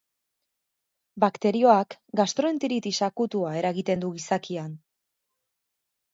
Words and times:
Bakterioak 1.23 1.97
gastroenteritis 2.21 2.95
akutua 3.09 3.53
eragiten 3.61 4.03
du 4.07 4.13
gizakian. 4.17 4.75